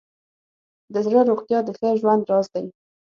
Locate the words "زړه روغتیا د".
1.05-1.69